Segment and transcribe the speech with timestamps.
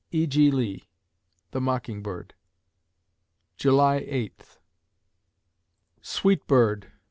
[0.11, 0.25] E.
[0.25, 0.49] G.
[0.49, 0.83] LEE
[1.51, 2.33] (The Mocking Bird)
[3.55, 4.59] July Eighth
[6.01, 6.91] Sweet bird!